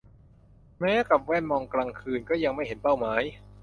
[0.79, 3.21] แม้กับแว่นมองกลางคืน ก็ยังไม่เห็นเป้าหมาย